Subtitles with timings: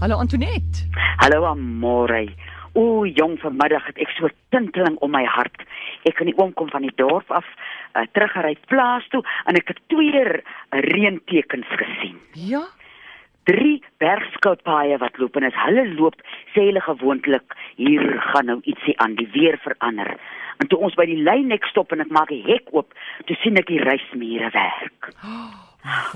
[0.00, 0.86] Hallo Antoinette.
[1.16, 2.28] Hallo Amore.
[2.74, 5.64] O, jong vanmiddag het ek so tinteling om my hart.
[6.06, 7.48] Ek kan nie oomkom van die dorp af,
[7.98, 10.22] uh, teruggery plaas toe en ek het twee
[10.86, 12.14] reentekens gesien.
[12.38, 12.62] Ja.
[13.50, 16.22] Drie bergskoutpaaie wat loop en as hulle loop,
[16.54, 20.14] sê hulle gewoonlik hier gaan nou ietsie aan, die weer verander.
[20.62, 22.94] En toe ons by die leinek stop en ek maak die hek oop,
[23.26, 25.10] toe sien ek die reismure werk.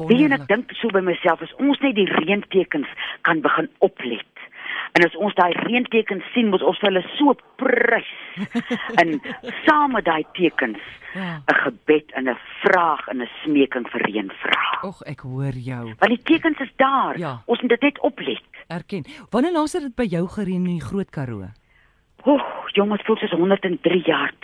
[0.08, 2.88] Wie en ek dink so by myself as ons net die reentekens
[3.22, 4.26] kan begin oplet.
[4.92, 8.10] En as ons daai reentekens sien, moet ons hulle so prys.
[9.00, 9.20] en
[9.64, 10.80] saam met daai tekens
[11.14, 11.42] Ja.
[11.44, 14.88] 'n gebed en 'n vraag en 'n smeking vir reën vra.
[14.88, 15.84] Och, ek hoor jou.
[15.98, 17.18] Want die tekens is daar.
[17.18, 17.42] Ja.
[17.46, 18.42] Ons moet dit net oplet.
[18.66, 19.04] Erken.
[19.30, 21.48] Wanneer laas het dit by jou gereën in die Groot Karoo?
[22.24, 24.32] Oeg, jongens, voel soos 103 jaar.
[24.40, 24.41] Dit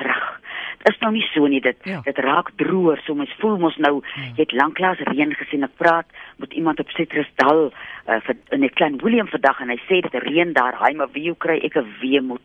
[0.89, 1.77] is nou nie so nie dit.
[1.85, 2.01] Ja.
[2.05, 4.23] Dit raak droër, so mens voel mos nou Ja.
[4.37, 5.63] jy het lanklaas reën gesien.
[5.65, 6.07] Ek praat
[6.37, 7.71] met iemand op Citrusdal
[8.09, 10.75] uh, vir in 'n klein Willem vandag en hy sê dit reën daar.
[10.81, 12.41] Hy maar wie kry ek 'n weemoed.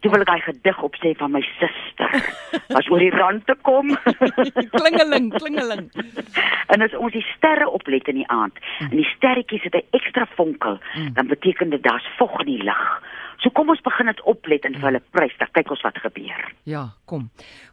[0.00, 2.10] Toe wil ek daai gedig opsê van my suster.
[2.74, 3.96] Was oor die rand te kom.
[4.76, 5.90] Klingeling, klingeling.
[6.72, 8.90] en as ons die sterre oplet in die aand Mm.
[8.90, 10.78] en die sterretjies het 'n ekstra vonkel,
[11.14, 13.02] dan beteken dit daar's vog in die lug.
[13.46, 16.40] So kom ons begin dit oplet en vir hulle prys, dan kyk ons wat gebeur.
[16.66, 17.28] Ja, kom.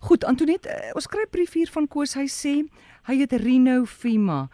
[0.05, 2.13] Goed, Antoinette, uh, ons kry 'n brief hier van Koos.
[2.13, 2.69] Hy sê
[3.09, 4.49] hy het Rhino Fima.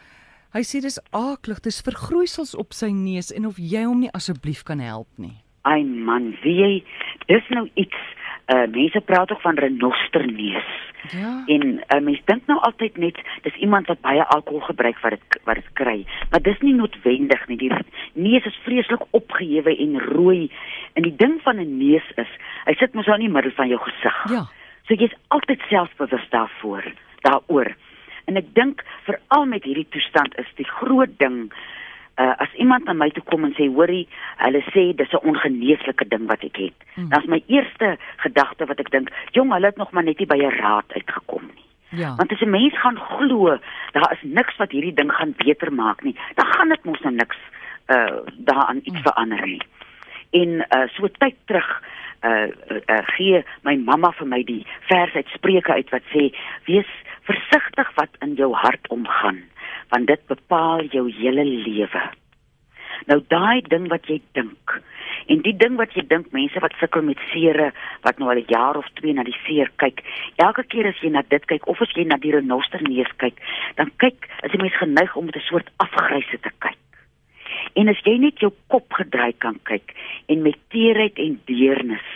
[0.56, 4.64] Hy sê dis aaklig, dis vergroeisels op sy neus en of jy hom nie asseblief
[4.64, 5.36] kan help nie.
[5.68, 6.84] Ai man, wie jy,
[7.28, 8.00] dis nou iets
[8.48, 10.72] uh mense praat ook van renosterneus.
[11.12, 11.44] Ja.
[11.48, 15.42] En uh, mense dink nou altyd net dis iemand wat baie alkohol gebruik wat dit
[15.44, 17.58] wat dit kry, maar dis nie noodwendig nie.
[17.58, 17.72] Die
[18.14, 20.50] neus is vreeslik opgehewe en rooi.
[20.94, 22.32] En die ding van 'n neus is,
[22.66, 24.30] hy sit mos nou in die middel van jou gesig.
[24.30, 24.46] Ja.
[24.88, 26.84] So jy's altyd selfbewus daarvoor,
[27.22, 27.76] daaroor.
[28.26, 31.52] En ek dink veral met hierdie toestand is die groot ding
[32.20, 36.08] uh, as iemand na my toe kom en sê hoorie, hulle sê dis 'n ongeneeslike
[36.08, 36.78] ding wat ek het.
[36.96, 37.04] Mm.
[37.04, 37.10] Mm.
[37.10, 40.28] Dan is my eerste gedagte wat ek dink, jong, hulle het nog maar net nie
[40.28, 41.66] by 'n raad uitgekom nie.
[42.02, 42.16] Ja.
[42.16, 43.58] Want as 'n mens gaan glo,
[43.92, 47.14] daar is niks wat hierdie ding gaan beter maak nie, dan gaan dit mos nou
[47.14, 47.38] niks
[47.88, 49.02] uh daaraan iets Mm.
[49.04, 49.62] verander nie.
[50.32, 51.70] En uh so tyd terug
[52.24, 56.30] uh, uh, uh gee my mamma vir my die vers uit Spreuke uit wat sê
[56.68, 56.92] wees
[57.30, 59.44] versigtig wat in jou hart omgaan
[59.90, 62.02] want dit bepaal jou hele lewe.
[63.10, 64.80] Nou daai ding wat jy dink
[65.30, 67.70] en die ding wat jy dink mense wat sukkel met seere
[68.06, 70.02] wat nou al 'n jaar of 2 na die seer kyk,
[70.36, 73.38] elke keer as jy na dit kyk of as jy na die renosterneus kyk,
[73.76, 76.78] dan kyk as 'n mens geneig om met 'n soort afgryse te kyk.
[77.74, 79.94] En as jy net jou kop gedraai kan kyk
[80.28, 82.08] en met teerheid en deernis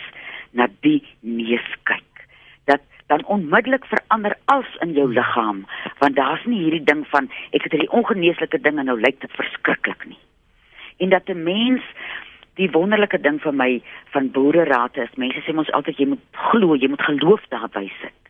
[0.52, 2.26] na die neus kyk,
[2.70, 2.82] dat
[3.12, 5.64] dan onmiddellik verander alles in jou liggaam,
[5.98, 9.38] want daar's nie hierdie ding van ek het hierdie ongeneeslike ding en nou lyk dit
[9.38, 10.20] verskriklik nie.
[11.02, 11.82] En dat 'n mens
[12.54, 13.82] die wonderlike ding vir my
[14.14, 18.20] van boererate is, mense sê ons altyd jy moet glo, jy moet geloof daarby sit.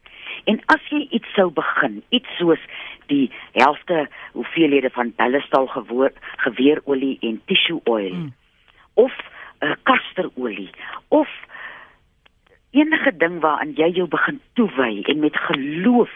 [0.44, 2.60] En as jy iets sou begin, iets soos
[3.06, 5.12] die helfte hoeveelhede van
[5.66, 8.32] gewoor geweerolie en tissue oil Mm.
[8.94, 9.12] of
[9.60, 10.70] uh, kasterolie
[11.08, 11.28] of
[12.70, 16.10] enige ding waaraan jy jou begin toewy en met geloof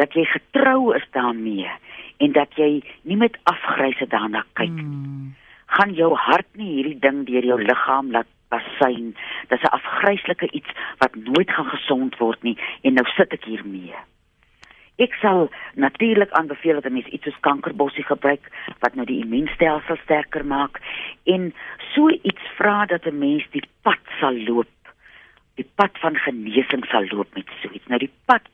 [0.00, 1.68] dat jy getrou is daarmee
[2.18, 5.34] en dat jy nie met afgryse daarna kyk Mm.
[5.66, 9.14] gaan jou hart nie hierdie ding deur jou liggaam laat basyn.
[9.48, 13.62] Dis 'n afgryslike iets wat nooit gaan gesond word nie en nou sit ek hier
[13.64, 13.94] mee.
[15.00, 15.48] Ek sal
[15.80, 18.44] natuurlik aanbeveel dat 'n mens iets soos kankerbossie gebruik
[18.80, 20.80] wat nou die immuunstelsel sterker maak
[21.24, 21.54] en
[21.94, 24.68] so iets vra dat 'n mens die pad sal loop.
[25.54, 27.86] Die pad van genesing sal loop met so iets.
[27.86, 28.46] Nou die pad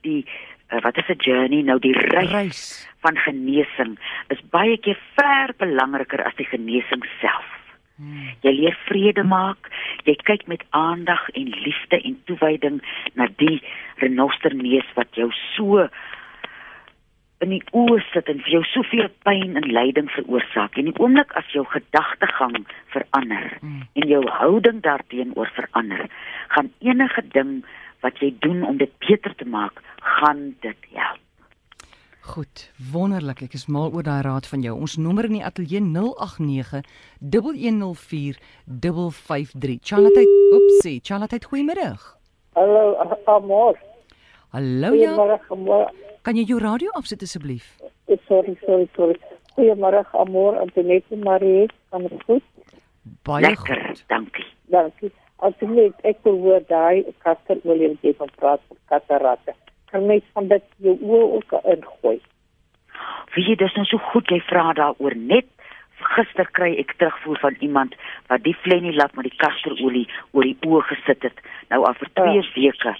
[0.00, 0.24] die
[0.72, 2.88] uh, wat is 'n journey nou die reis Reis.
[3.00, 7.59] van genesing is baie keer ver belangriker as die genesing self.
[8.00, 8.30] Mm.
[8.40, 9.68] Jy leer vrede maak,
[10.08, 12.80] jy kyk met aandag en liefde en toewyding
[13.14, 13.60] na die
[14.00, 15.84] renosterneus wat jou so
[17.40, 20.76] in die oë sit en vir jou soveel pyn en lyding veroorsaak.
[20.76, 23.82] En die oomblik as jou gedagtegang verander Mm.
[23.94, 26.06] en jou houding daarteenoor verander,
[26.48, 27.64] gaan enige ding
[28.00, 31.20] wat jy doen om dit beter te maak, gaan dit help.
[32.30, 33.40] Goed, wonderlik.
[33.42, 34.76] Ek is mal oor daai raad van jou.
[34.78, 36.82] Ons nommer in die ateljee 089
[37.18, 38.38] 1104
[38.78, 39.78] 553.
[39.90, 40.22] Charlotte,
[40.54, 42.04] oepsie, Charlotte, goeiemiddag.
[42.54, 42.84] Hallo,
[43.26, 43.78] Amor.
[44.54, 45.14] Hallo ja.
[45.48, 45.88] Goeiemôre.
[46.22, 47.66] Kan jy jou radio afsit asseblief?
[48.06, 49.18] Eh, Sorry, sorry, sorry.
[49.56, 50.58] Goeiemôre, Amor.
[50.62, 52.46] Antoinette Marie, kan dit goed?
[53.26, 54.04] Baie Lekker, goed.
[54.08, 54.46] dankie.
[54.70, 55.10] Dankie.
[55.42, 59.54] Antoinette, ek wil hoor daai kasterolie wat jy van praat vir kataratte.
[59.90, 62.18] Kan mens van dit jou oë ook ingooi?
[63.34, 65.46] Wie jy dis nou so goed jy vra daaroor net
[66.16, 67.94] gister kry ek terugvoer van iemand
[68.30, 72.34] wat die flenilap met die kasterolie oor die oë gesit het nou al vir 2
[72.38, 72.44] Ja.
[72.54, 72.94] weke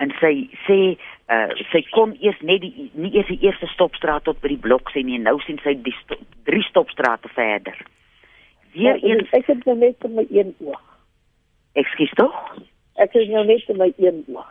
[0.00, 0.32] en sy
[0.64, 0.78] sê
[1.28, 4.88] uh, sy kon eers net die nie eers die eerste stopstraat tot by die blok
[4.94, 6.16] sien nie nou sien sy die sto
[6.48, 7.76] drie stopstrate verder
[8.72, 10.80] weer Ja, eens ek het nou net vir my een oog.
[11.74, 12.34] ekskuus tog
[12.96, 14.48] Ek is nou net vir my een oog.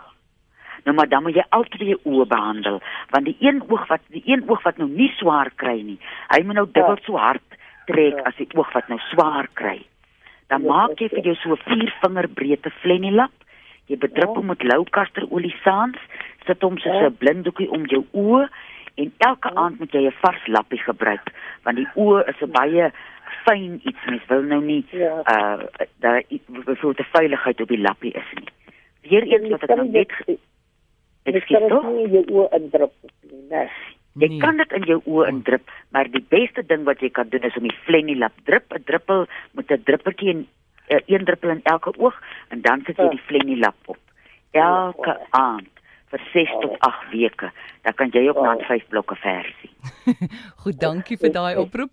[0.86, 2.82] Nou maar dan moet jy al twee oë behandel
[3.12, 6.44] want die een oog wat die een oog wat nou nie swaar kry nie hy
[6.44, 7.04] moet nou dubbel Ja.
[7.06, 7.42] so hard
[7.86, 8.24] trek Ja.
[8.26, 9.82] as die oog wat nou swaar kry
[10.48, 13.32] dan Ja, maak jy vir jou so 'n 4 vinger breedte flenilap
[13.88, 15.98] jy bedrup hom met lou kasterolie saans
[16.46, 17.02] sit hom soos.
[17.04, 18.48] 'n blinddoekie om jou oë
[18.98, 21.32] en elke aand moet jy 'n vars lappie gebruik
[21.64, 22.92] want die oë is 'n baie
[23.46, 25.22] fyn iets mens wil nou nie Ja.
[25.32, 25.64] uh
[26.00, 26.22] daar
[26.82, 28.48] so 'n veiligheid op die lappie is nie
[29.10, 30.12] weer eens wat ek nou net
[31.36, 31.84] Ekskuus kan tog?
[31.94, 33.70] nie in jou oë indruk nie, nee.
[34.18, 34.40] Jy Nee.
[34.40, 37.56] kan dit in jou oë indrup, maar die beste ding wat jy kan doen is
[37.58, 40.48] om die flenilap drip, 'n druppel met 'n druppeltjie en
[40.90, 42.16] uh, een druppel in elke oog
[42.50, 43.10] en dan sit jy Ja.
[43.10, 43.98] die flenilap op.
[44.52, 45.28] Elke Ja.
[45.30, 45.68] aand
[46.10, 46.60] vir 6 Ja.
[46.60, 47.52] tot 8 weke.
[47.84, 48.54] Dan kan jy ook Ja.
[48.54, 49.70] na 5 blokke versie.
[50.64, 51.92] Goed, dankie vir daai oproep.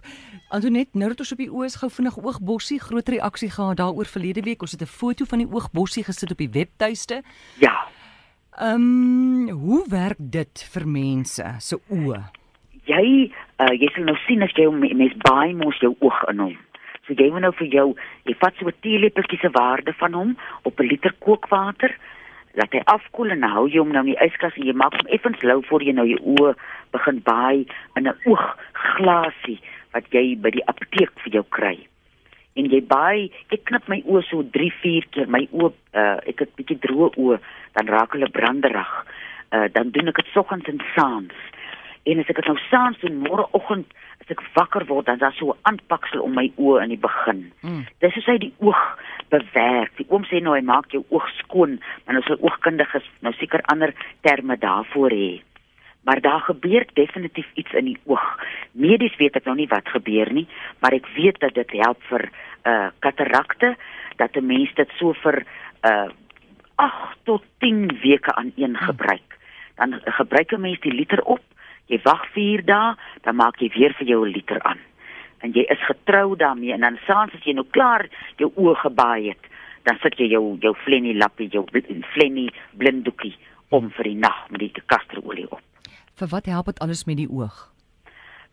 [0.48, 4.06] Antoinette, nou dat ons op die oë is, gou vinnig oogbossie, groot reaksie gehad daaroor
[4.06, 4.60] verlede week.
[4.62, 7.22] Ons het 'n foto van die oogbossie gesit op die webtuiste.
[7.58, 7.86] Ja.
[8.59, 12.21] Ehm, um, hoe werk dit vir mense se oë?
[12.87, 13.06] Jy
[13.59, 16.53] uh, jy sal nou sien as jy mens baie mos jou oog in hom.
[17.03, 17.87] So jy moet nou vir jou,
[18.31, 21.97] jy vat so 'n teelepeltjie se waarde van hom op 'n liter kookwater
[22.55, 25.11] laat hy afkoel en hou jy hom nou in die yskas en jy maak hom
[25.11, 26.55] effens lou voor jy nou jou oë
[26.93, 27.67] begin baai
[27.97, 29.59] in 'n oogglasie
[29.93, 31.77] wat jy by die apteek vir jou kry.
[32.75, 35.29] Jy baai, ek knip my oë so 3, 4 keer.
[35.31, 37.38] My oë, uh, ek het bietjie droë oë,
[37.79, 38.94] dan raak hulle branderig.
[39.55, 41.44] Uh, dan doen ek dit soggens en saans.
[42.11, 43.94] En as ek dit nou saans doen, môreoggend
[44.25, 47.05] as ek wakker word, dan is daar so 'n aanpaksel om my oë in die
[47.06, 47.53] begin.
[47.62, 47.87] Mm.
[48.00, 48.82] Dis soos hy die oog
[49.31, 49.97] bewerk.
[49.97, 53.62] Die oom sê nou hy maak jou oog skoon, maar nou sal oogkundiges nou seker
[53.73, 55.41] ander terme daarvoor hê.
[56.05, 58.25] Maar daar gebeur definitief iets in die oog.
[58.73, 60.47] Medies weet ek nou nie wat gebeur nie,
[60.79, 62.29] maar ek weet dat dit help vir
[62.65, 63.77] uh katarakte,
[64.17, 65.45] dat 'n mens dit so vir
[65.83, 66.09] uh
[66.77, 69.39] 8 tot 10 weke aan een gebruik.
[69.75, 71.43] Dan gebruik 'n mens die liter op,
[71.87, 74.79] jy wag 4 dae, dan maak jy weer vir jou 'n liter aan.
[75.39, 79.29] En jy is getrou daarmee en dan saans as jy nou klaar jou oë gebaai
[79.29, 79.45] het,
[79.83, 81.65] dan sit jy jou jou flennie lappie, jou
[82.15, 83.37] flennie blinddoekie
[83.69, 85.63] om vir die nag met die kasterolie op.
[86.20, 87.56] Vir wat help dit alles met die oog?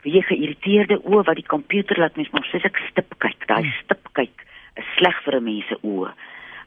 [0.02, 3.74] Wie geïrriteerde oë wat die komputer laat mens maar soos ek stip kyk, daai Hmm.
[3.84, 4.46] stip kyk
[4.80, 6.10] is sleg vir 'n mens se oë.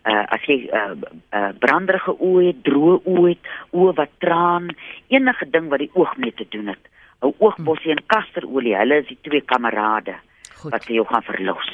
[0.06, 0.96] Uh as jy uh,
[1.34, 3.44] uh branderige oë het, droë oë het,
[3.74, 4.70] oë wat traan,
[5.10, 6.84] enige ding wat die oog mee te doen het.
[7.24, 10.16] 'n Oogbossie en kasterolie, hulle is die twee kamerade
[10.56, 10.72] Goed.
[10.72, 11.70] wat jou gaan verlos.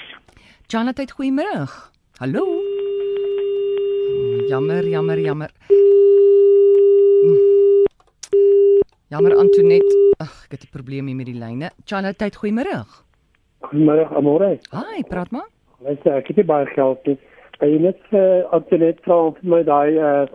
[0.67, 1.69] Janette, goeiemôre.
[2.19, 2.61] Hallo.
[4.47, 5.49] Jammer, jammer, jammer.
[9.11, 9.95] Jammer Antoinette.
[10.23, 11.69] Ag, ek het 'n probleem hier met die lyne.
[11.83, 12.77] Janette, goeiemôre.
[13.59, 14.59] Goeiemôre, Amore.
[14.69, 15.49] Haai, praat maar.
[15.79, 17.17] Luister, ek het nie baie geld nie.
[17.57, 20.27] Kan jy net uh, Antoinette vra of my daai uh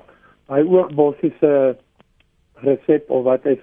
[0.49, 1.77] daai oogbossie se
[2.55, 3.59] resep of wat is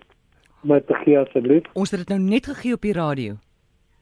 [0.62, 1.64] met te gee asseblief?
[1.74, 3.38] Ons het dit nou net gegee op die radio.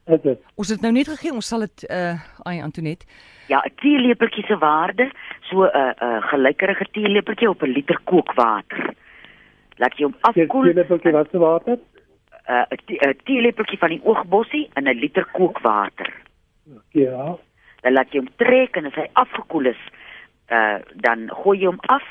[0.05, 0.39] Is dit?
[0.55, 1.33] Ons het dit nou net gegee.
[1.33, 2.15] Ons sal dit uh
[2.47, 3.05] ai Antoinette.
[3.47, 7.99] Ja, 'n teelepeltjie se waarde, so 'n uh, 'n uh, gelykerige teelepeltjie op 'n liter
[8.03, 8.95] kookwater.
[9.77, 10.65] Laat jy hom afkoel.
[10.65, 11.77] sien net ook wat se water?
[12.49, 16.13] uh, 'n te- 'n teelepeltjie van die oogbossie in 'n liter kookwater.
[16.89, 17.37] Ja.
[17.81, 19.81] Dan laat jy hom trek en as hy afgekoel is,
[20.51, 22.03] uh dan gooi jy hom af,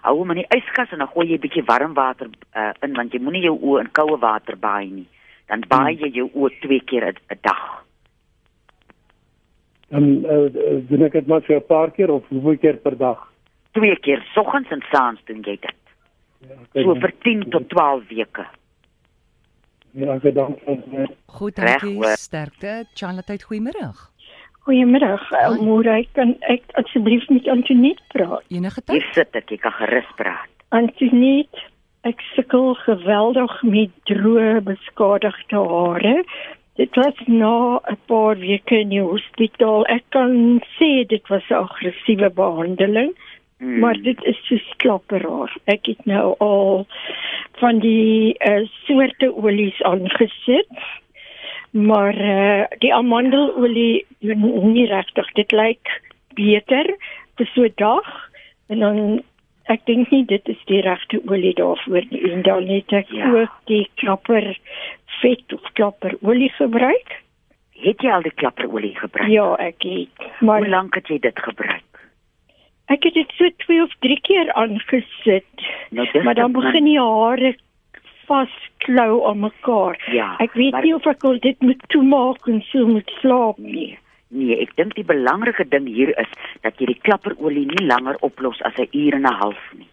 [0.00, 2.94] hou hom in die yskas en dan gooi jy 'n bietjie warm water uh in
[2.94, 5.08] want jy moenie jou oë in koue water baai nie.
[5.46, 7.84] Dan baai jy jou oë twee keer 'n 'n dag.
[9.88, 10.48] Dan uh,
[10.88, 13.32] doen ek dit maar so 'n paar keer of hoeveel keer per dag?
[13.72, 15.87] Twee keer soggens en saans doen jy dit.
[16.40, 18.46] Ja, So vir 10 tot 12 weke.
[19.98, 21.96] Ja, ek dank vir Goed, dankie.
[22.20, 22.84] Sterkte.
[22.94, 23.94] Janette, goeiemôre.
[24.68, 24.84] Hoi.
[25.64, 26.02] Morai.
[26.12, 28.44] Kan ek asseblief met Antoinette praat?
[28.52, 29.14] Enige Hier tyd?
[29.14, 30.50] sit ek, jy kan gerus praat.
[30.76, 31.64] Antoinette,
[32.04, 36.16] ek sukkel geweldig met droë beskadigde hare.
[36.78, 39.86] Dit was na 'n paar weke in die hospitaal.
[39.88, 43.14] Ek kan sê dit was 'n aggressiewe behandeling,
[43.58, 43.78] Hmm.
[43.78, 45.56] maar dit is so klapperaar.
[45.64, 46.86] Ek het nou al
[47.58, 50.68] van die uh, soorte olies aangesit.
[51.70, 55.32] Maar uh, die amandelolie doen nie regtig.
[55.32, 55.90] Dit lyk
[56.34, 56.86] beter
[57.36, 58.30] vir so 'n dag
[58.68, 59.22] en dan
[59.68, 62.22] ek dink nie dit is die regte olie daarvoor nie.
[62.32, 63.32] En dan het ek Ja.
[63.32, 64.58] ook die klapper
[65.20, 67.22] vet of klapper olie gebruik.
[67.78, 69.28] Het jy al die klapperolie gebruik?
[69.30, 70.40] Ja, ek het.
[70.40, 71.82] Maar Hoe lank het jy dit gebruik?
[72.88, 75.44] Ek het dit so twee of drie keer aangesit.
[75.90, 77.54] Nou Maar dan begin die hare
[78.28, 79.96] vasklou aan mekaar.
[80.12, 83.58] Ja, Ek weet maar- nie of ek al dit moet toemaak en so moet slaap
[83.58, 83.98] nie.
[84.30, 86.28] Nee, ek dink die belangrike ding hier is
[86.60, 89.88] dat jy die klapperolie nie langer oplos as 'n uur en 'n half nie.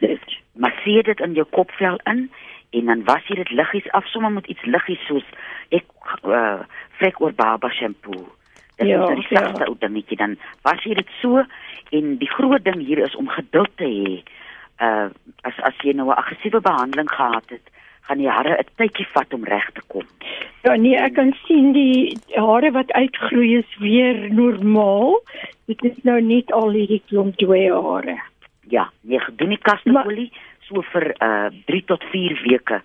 [0.00, 0.20] Dit.
[0.54, 2.30] Masseer dit in jou kopvel in
[2.72, 5.24] en dan was jy dit liggies af sommer met iets liggies soos
[5.70, 5.84] ek
[6.24, 6.60] uh
[6.98, 8.26] vrek oor baba shampoo.
[8.76, 9.40] Dit Ja, is 'n ja.
[9.40, 11.44] sagte ou dingetjie dan was jy dit so
[11.90, 14.22] en die groot ding hier is om geduld te hê.
[14.80, 15.08] Uh
[15.42, 17.62] as as jy nou 'n aggressiewe behandeling gehad het,
[18.02, 20.04] gaan die hare 'n tydjie vat om reg te kom.
[20.62, 25.22] Ja nee, ek kan sien die hare wat uitgroei is weer normaal.
[25.66, 28.18] Dit is nou net al hierdie klomp dooie hare.
[28.68, 32.82] Ja, jy gedoen die kasterolie so vir uh 3 tot 4 weke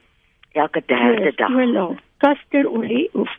[0.53, 1.98] elke derde Ja, dag.
[2.17, 3.29] Kasterolie of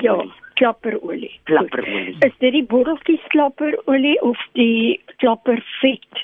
[0.00, 0.24] ja,
[0.62, 2.16] Klapperolie, klapperolie.
[2.22, 6.20] Is dit die botteltjies klapperolie of die klappervet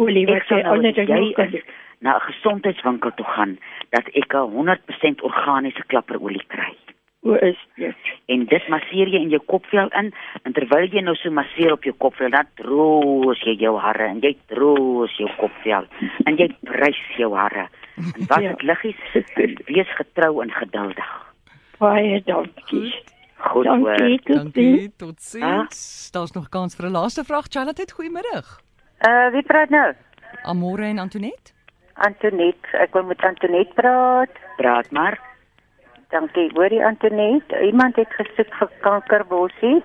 [0.00, 1.18] olie wat jy nou ander as dinge
[1.58, 1.60] jy
[2.00, 3.58] na 'n gesondheidswinkel toe gaan
[3.92, 6.72] dat ek 'n 100% organiese klapperolie kry.
[7.20, 7.94] Hoe is dit?
[8.28, 10.12] En dit masseer jy in jou kopvel in
[10.44, 14.20] en terwyl jy nou so masseer op jou kopvel, dan troos jy jou hare en
[14.20, 15.84] jy troos jou kopvel
[16.26, 17.68] en jy prys jou hare.
[18.16, 18.48] En was Ja.
[18.48, 18.96] dit liggies,
[19.36, 21.34] en wees getrou en geduldig.
[21.78, 22.90] Baie dankie.
[22.90, 23.11] Goed
[23.42, 23.64] Dankie.
[23.78, 23.96] hoor.
[24.24, 24.78] Tot Dankie.
[24.78, 24.96] ziens.
[24.96, 26.10] Totsiens.
[26.12, 27.46] Daar's nog kans vir 'n laaste vraag.
[27.48, 28.60] Charlotte, goeiemiddag.
[29.08, 29.94] Uh wie praat nou?
[30.42, 31.52] Amore en Antoinette?
[31.94, 32.56] Antonet.
[32.72, 34.30] Ek wil met Antonet praat.
[34.56, 35.20] Praat maar.
[36.08, 36.50] Dankie.
[36.54, 39.82] Hoorie Antonet, iemand het gesoek vir kankerbossie.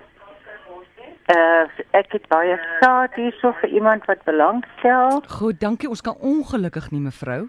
[1.28, 5.22] Uh ek het baie saad hierso vir iemand wat belangstel.
[5.28, 5.88] Goed, dankie.
[5.88, 7.48] Ons kan ongelukkig nie mevrou.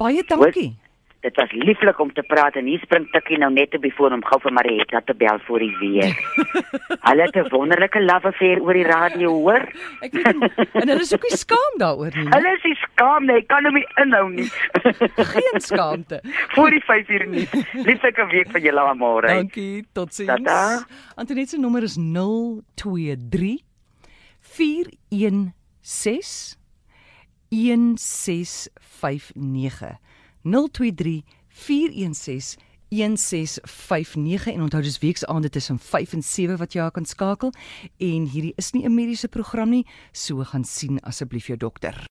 [0.00, 0.72] Baie dankie.
[1.20, 4.14] Dit was lieflik om te praat en hier spring Tikkie nou net op die foon
[4.16, 6.14] om gou vir Marietta te bel voor die weer.
[7.08, 9.66] Hulle het 'n wonderlike love affair oor die radio, hoor?
[10.00, 10.48] Ek weet nie,
[10.80, 12.24] en hulle is ook nie skaam daaroor nie.
[12.36, 14.48] Hulle is nie skaam nie, ek kan hom nie inhou nie.
[15.34, 16.22] Geen skaamte.
[16.56, 17.46] voor die 5 uur nie.
[17.84, 19.20] Lieflike week vir julle almal.
[19.20, 19.26] hè.
[19.42, 20.32] Dankie, totsiens.
[20.32, 20.86] Tata.
[21.16, 23.60] Antoinette se nommer is 023
[24.40, 26.59] 416
[27.50, 29.98] 1659
[30.42, 37.52] 023 416 1659 en onthou dis weksaande tussen 5 en 7 wat jy kan skakel.
[37.96, 42.08] En hierdie is nie 'n mediese program nie so gaan sien asseblief jou dokter